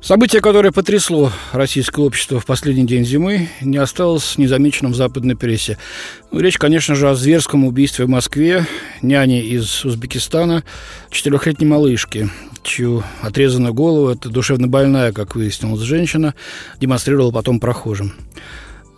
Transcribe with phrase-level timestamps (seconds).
[0.00, 5.76] Событие, которое потрясло российское общество в последний день зимы, не осталось незамеченным в западной прессе.
[6.30, 8.64] Ну, речь, конечно же, о зверском убийстве в Москве
[9.02, 10.62] няни из Узбекистана
[11.10, 12.30] четырехлетней малышки,
[12.62, 16.34] чью отрезанную голову, это душевно больная, как выяснилось, женщина,
[16.80, 18.14] демонстрировала потом прохожим.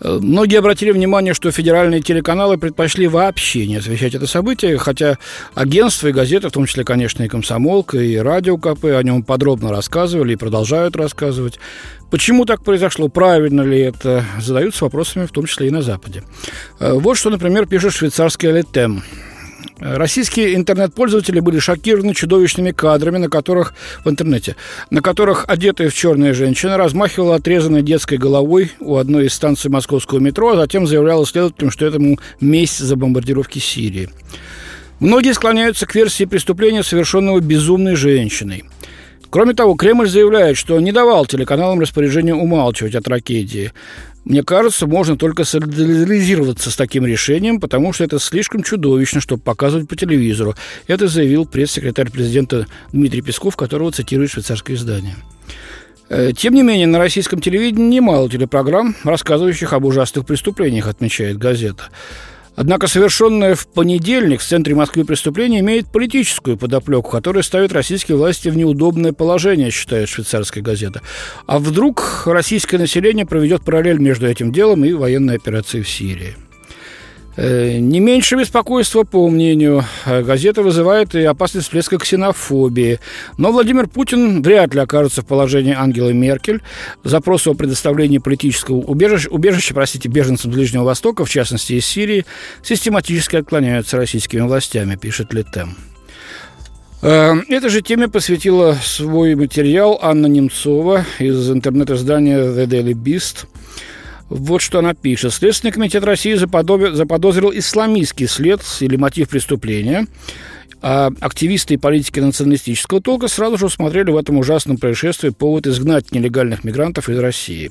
[0.01, 5.19] Э, многие обратили внимание, что федеральные телеканалы предпочли вообще не освещать это событие, хотя
[5.55, 9.71] агентства и газеты, в том числе, конечно, и «Комсомолка», и «Радио КП» о нем подробно
[9.71, 11.59] рассказывали и продолжают рассказывать.
[12.11, 13.09] Почему так произошло?
[13.09, 14.25] Правильно ли это?
[14.41, 16.25] Задаются вопросами, в том числе и на Западе.
[16.79, 19.03] Э, вот что, например, пишет швейцарский «Алитем».
[19.81, 23.75] Российские интернет-пользователи были шокированы чудовищными кадрами, на которых
[24.05, 24.57] в интернете,
[24.91, 30.19] на которых одетая в черная женщина размахивала отрезанной детской головой у одной из станций московского
[30.19, 34.11] метро, а затем заявляла следователям, что этому месть за бомбардировки Сирии.
[35.01, 38.65] Многие склоняются к версии преступления, совершенного безумной женщиной.
[39.31, 43.73] Кроме того, Кремль заявляет, что не давал телеканалам распоряжение умалчивать о трагедии.
[44.25, 49.89] Мне кажется, можно только солидаризироваться с таким решением, потому что это слишком чудовищно, чтобы показывать
[49.89, 50.55] по телевизору.
[50.87, 55.17] Это заявил пресс-секретарь президента Дмитрий Песков, которого цитирует швейцарское издание.
[56.11, 61.85] Э, тем не менее, на российском телевидении немало телепрограмм, рассказывающих об ужасных преступлениях, отмечает газета.
[62.61, 68.51] Однако совершенное в понедельник в центре Москвы преступление имеет политическую подоплеку, которая ставит российские власти
[68.51, 71.01] в неудобное положение, считает швейцарская газета.
[71.47, 76.37] А вдруг российское население проведет параллель между этим делом и военной операцией в Сирии?
[77.43, 83.01] Э, не меньше беспокойства, по мнению э, газеты, вызывает и опасность всплеска ксенофобии.
[83.39, 86.61] Но Владимир Путин вряд ли окажется в положении Ангелы Меркель.
[87.03, 92.27] Запросы о предоставлении политического убежища, убежища простите, беженцам Ближнего Востока, в частности из Сирии,
[92.63, 95.77] систематически отклоняются российскими властями, пишет Летем.
[97.01, 103.47] Э, этой же теме посвятила свой материал Анна Немцова из интернет-издания The Daily Beast–
[104.31, 105.35] вот что она пишет.
[105.35, 110.07] Следственный комитет России заподозрил исламистский след или мотив преступления.
[110.83, 116.11] А активисты и политики националистического толка сразу же усмотрели в этом ужасном происшествии повод изгнать
[116.13, 117.71] нелегальных мигрантов из России.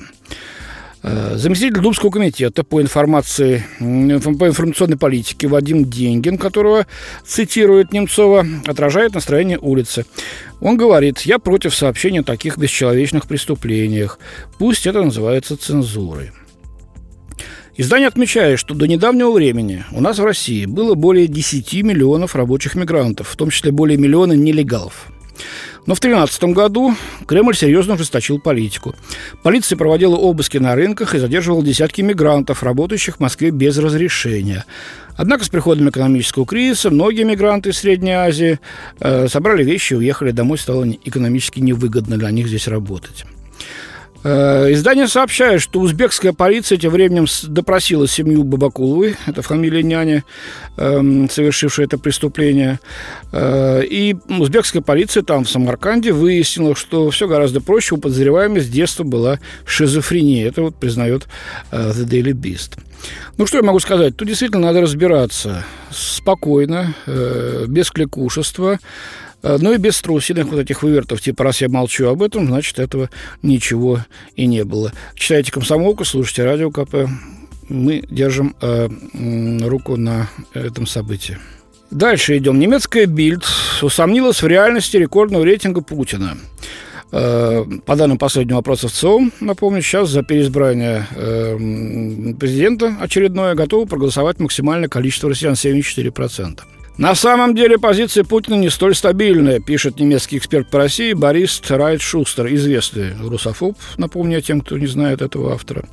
[1.01, 6.85] Э, заместитель Думского комитета по информации, по информационной политике Вадим Деньгин, которого
[7.25, 10.05] цитирует Немцова, отражает настроение улицы.
[10.59, 14.19] Он говорит, я против сообщения о таких бесчеловечных преступлениях.
[14.59, 16.31] Пусть это называется цензурой.
[17.79, 22.75] Издание отмечает, что до недавнего времени у нас в России было более 10 миллионов рабочих
[22.75, 25.07] мигрантов, в том числе более миллиона нелегалов.
[25.85, 26.93] Но в 2013 году
[27.25, 28.95] Кремль серьезно ужесточил политику.
[29.43, 34.65] Полиция проводила обыски на рынках и задерживала десятки мигрантов, работающих в Москве без разрешения.
[35.15, 38.59] Однако с приходом экономического кризиса многие мигранты из Средней Азии
[38.99, 43.23] э, собрали вещи и уехали домой, стало экономически невыгодно для них здесь работать.
[44.23, 50.23] Э, издание сообщает, что узбекская полиция тем временем допросила семью Бабакуловой, это фамилия няни,
[50.77, 52.79] эм, совершившая это преступление.
[53.31, 57.95] Э, и узбекская полиция там, в Самарканде, выяснила, что все гораздо проще.
[57.95, 60.47] У подозреваемой с детства была шизофрения.
[60.47, 61.27] Это вот признает
[61.71, 62.77] э, The Daily Beast.
[63.37, 64.17] Ну, что я могу сказать?
[64.17, 66.93] Тут действительно надо разбираться спокойно,
[67.67, 68.77] без кликушества,
[69.41, 73.09] ну и без струсиных вот этих вывертов, типа, раз я молчу об этом, значит, этого
[73.41, 74.05] ничего
[74.35, 74.91] и не было.
[75.15, 77.09] Читайте «Комсомолку», слушайте «Радио КП».
[77.69, 78.89] Мы держим э,
[79.61, 81.37] руку на этом событии.
[81.91, 82.59] Дальше идем.
[82.59, 83.45] Немецкая Бильд
[83.81, 86.37] усомнилась в реальности рекордного рейтинга Путина.
[87.11, 91.57] Э, по данным последнего опроса в ЦИОМ, напомню, сейчас за переизбрание э,
[92.39, 96.59] президента очередное готово проголосовать максимальное количество россиян– 74%.
[96.99, 102.01] На самом деле позиция Путина не столь стабильная, пишет немецкий эксперт по России Борис Райт
[102.01, 105.85] Шустер, известный русофоб, напомню тем, кто не знает этого автора.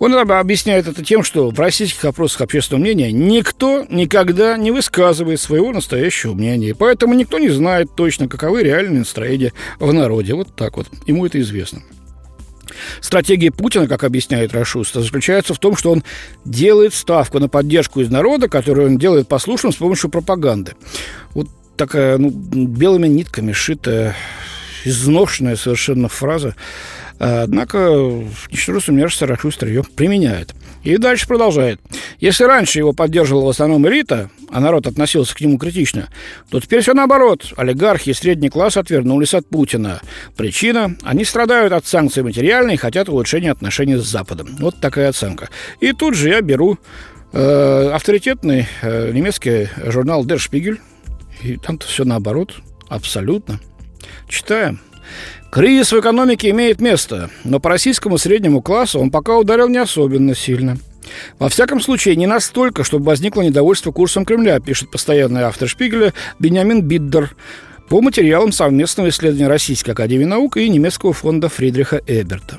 [0.00, 5.70] Он объясняет это тем, что в российских опросах общественного мнения никто никогда не высказывает своего
[5.70, 10.34] настоящего мнения, поэтому никто не знает точно, каковы реальные настроения в народе.
[10.34, 10.88] Вот так вот.
[11.06, 11.82] Ему это известно.
[13.00, 16.02] Стратегия Путина, как объясняет Рашуста, заключается в том, что он
[16.44, 20.74] делает ставку на поддержку из народа, которую он делает послушным с помощью пропаганды.
[21.34, 24.14] Вот такая ну, белыми нитками шитая,
[24.84, 26.54] изношенная совершенно фраза
[27.24, 27.78] Однако,
[28.50, 30.56] ничтоже сумняшься, Рошустер ее применяет.
[30.82, 31.80] И дальше продолжает.
[32.18, 36.08] Если раньше его поддерживала в основном элита, а народ относился к нему критично,
[36.50, 37.52] то теперь все наоборот.
[37.56, 40.00] Олигархи и средний класс отвернулись от Путина.
[40.36, 44.56] Причина– они страдают от санкций материальной и хотят улучшения отношений с Западом.
[44.58, 45.48] Вот такая оценка.
[45.78, 46.76] И тут же я беру
[47.32, 50.78] э, авторитетный э, немецкий журнал Der Spiegel,
[51.40, 52.56] и там-то все наоборот,
[52.88, 53.60] абсолютно.
[54.28, 54.80] Читаем.
[55.50, 60.34] Кризис в экономике имеет место, но по российскому среднему классу он пока ударил не особенно
[60.34, 60.78] сильно.
[61.38, 66.82] Во всяком случае, не настолько, чтобы возникло недовольство курсом Кремля, пишет постоянный автор Шпигеля Бениамин
[66.82, 67.34] Биддер
[67.88, 72.58] по материалам совместного исследования Российской Академии Наук и немецкого фонда Фридриха Эберта.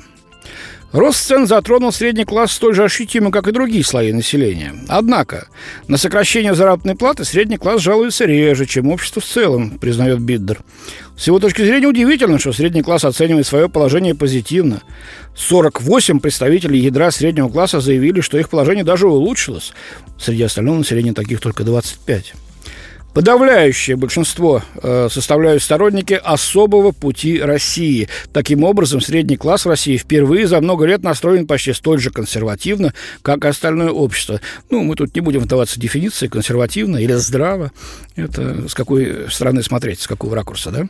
[0.94, 4.76] Рост цен затронул средний класс столь же ощутимо, как и другие слои населения.
[4.86, 5.48] Однако
[5.88, 10.60] на сокращение заработной платы средний класс жалуется реже, чем общество в целом, признает Биддер.
[11.18, 14.82] С его точки зрения удивительно, что средний класс оценивает свое положение позитивно.
[15.34, 19.72] 48 представителей ядра среднего класса заявили, что их положение даже улучшилось.
[20.16, 22.34] Среди остального населения таких только 25.
[23.14, 28.08] Подавляющее большинство э, составляют сторонники особого пути России.
[28.32, 33.44] Таким образом, средний класс России впервые за много лет настроен почти столь же консервативно, как
[33.44, 34.40] и остальное общество.
[34.68, 37.70] Ну, мы тут не будем вдаваться в дефиниции консервативно или здраво.
[38.16, 40.88] Это с какой стороны смотреть, с какого ракурса, да?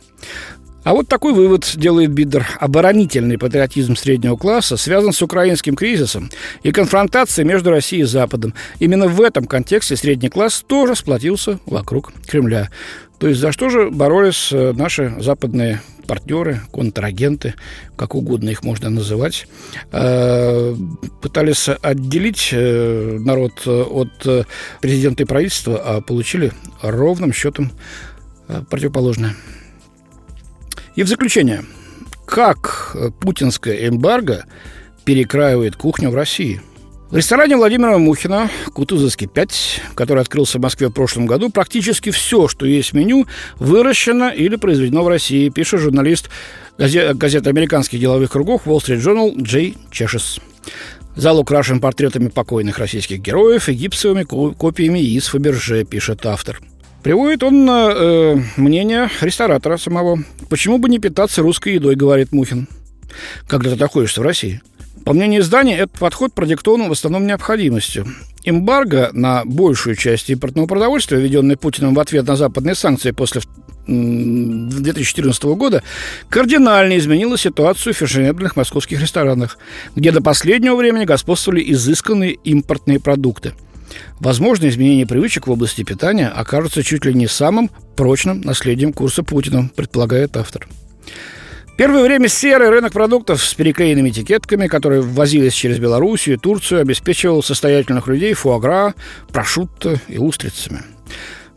[0.85, 2.45] А вот такой вывод делает Бидер.
[2.59, 6.29] Оборонительный патриотизм среднего класса связан с украинским кризисом
[6.61, 8.53] и конфронтацией между Россией и Западом.
[8.77, 12.69] Именно в этом контексте средний класс тоже сплотился вокруг Кремля.
[13.17, 17.55] То есть за что же боролись э, наши западные партнеры, контрагенты,
[17.95, 19.47] как угодно их можно называть,
[19.91, 20.75] э,
[21.19, 24.45] пытались отделить э, народ от
[24.81, 26.51] президента и правительства, а получили
[26.83, 27.71] ровным счетом
[28.69, 29.35] противоположное.
[30.95, 31.65] И в заключение,
[32.25, 34.45] как путинская эмбарго
[35.03, 36.61] перекраивает кухню в России?
[37.11, 42.47] В ресторане Владимира Мухина «Кутузовский 5», который открылся в Москве в прошлом году, практически все,
[42.47, 43.27] что есть в меню,
[43.57, 46.29] выращено или произведено в России, пишет журналист
[46.77, 50.39] газеты американских деловых кругов Wall Street Journal Джей Чешес.
[51.15, 56.61] Зал украшен портретами покойных российских героев и гипсовыми копиями из Фаберже, пишет автор–
[57.05, 60.23] Приводит он э, мнение ресторатора самого.
[60.49, 62.67] Почему бы не питаться русской едой, говорит Мухин,
[63.45, 64.63] когда ты находишься в России.
[65.03, 68.07] По мнению издания, этот подход продиктован в основном необходимостью.
[68.43, 73.41] Эмбарго на большую часть импортного продовольствия, введенный Путиным в ответ на западные санкции после
[73.85, 75.83] 2014 года,
[76.29, 79.59] кардинально изменила ситуацию в фешенебельных московских ресторанах,
[79.95, 83.53] где до последнего времени господствовали изысканные импортные продукты–
[84.19, 89.69] Возможно, изменение привычек в области питания окажется чуть ли не самым прочным наследием курса Путина,
[89.75, 90.67] предполагает автор.
[91.77, 97.43] Первое время серый рынок продуктов с переклеенными этикетками, которые ввозились через Белоруссию и Турцию, обеспечивал
[97.43, 98.93] состоятельных людей фуагра,
[99.33, 100.83] прошутто и устрицами.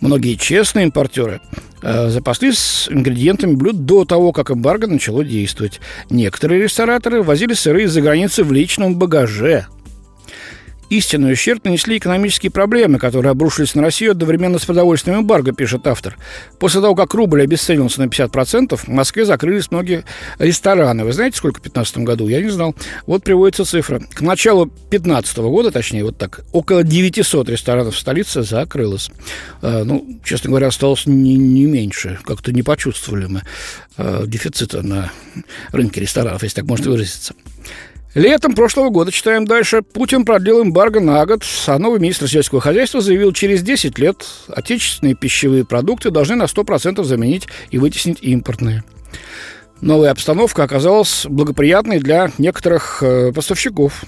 [0.00, 1.40] Многие честные импортеры
[1.82, 5.80] э, запаслись ингредиентами блюд до того, как эмбарго начало действовать.
[6.10, 9.66] Некоторые рестораторы возили сыры из-за границы в личном багаже–
[10.90, 16.16] Истинный ущерб нанесли экономические проблемы, которые обрушились на Россию одновременно с продовольственным эмбарго, пишет автор.
[16.58, 20.04] После того, как рубль обесценился на 50%, в Москве закрылись многие
[20.38, 21.04] рестораны.
[21.04, 22.28] Вы знаете, сколько в 2015 году?
[22.28, 22.74] Я не знал.
[23.06, 24.00] Вот приводится цифра.
[24.00, 29.10] К началу 2015 года, точнее, вот так, около 900 ресторанов в столице закрылось.
[29.60, 32.18] Э, ну, честно говоря, осталось не, не меньше.
[32.24, 33.42] Как-то не почувствовали мы
[33.98, 35.12] э, дефицита на
[35.70, 37.34] рынке ресторанов, если так можно выразиться.
[38.14, 43.02] Летом прошлого года, читаем дальше, Путин продлил эмбарго на год, а новый министр сельского хозяйства
[43.02, 48.82] заявил, через 10 лет отечественные пищевые продукты должны на 100% заменить и вытеснить импортные.
[49.82, 54.04] Новая обстановка оказалась благоприятной для некоторых э, поставщиков.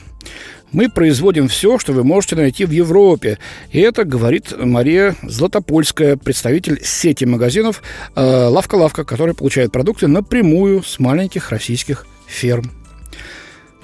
[0.73, 3.39] Мы производим все, что вы можете найти в Европе.
[3.71, 7.83] И это говорит Мария Златопольская, представитель сети магазинов
[8.17, 12.80] э, «Лавка-лавка», которая получает продукты напрямую с маленьких российских ферм.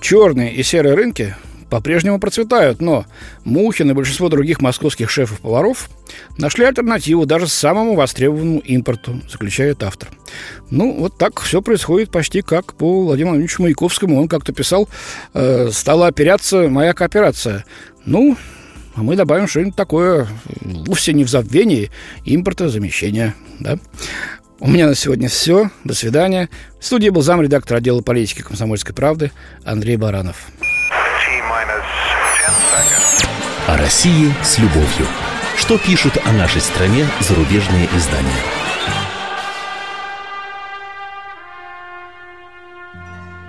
[0.00, 1.34] Черные и серые рынки
[1.70, 3.06] по-прежнему процветают, но
[3.44, 5.90] Мухин и большинство других московских шефов-поваров
[6.38, 10.08] нашли альтернативу даже самому востребованному импорту, заключает автор.
[10.70, 14.20] Ну, вот так все происходит почти как по Владимиру Владимировичу Маяковскому.
[14.20, 14.88] Он как-то писал,
[15.34, 17.64] э, стала операция моя кооперация.
[18.04, 18.36] Ну,
[18.94, 20.26] а мы добавим что-нибудь такое
[20.60, 21.90] вовсе не в забвении
[22.24, 23.34] импортозамещения.
[23.60, 23.78] Да?
[24.58, 25.70] У меня на сегодня все.
[25.84, 26.48] До свидания.
[26.80, 29.30] В студии был замредактор отдела политики комсомольской правды
[29.64, 30.46] Андрей Баранов.
[33.66, 35.06] О России с любовью.
[35.56, 38.42] Что пишут о нашей стране зарубежные издания?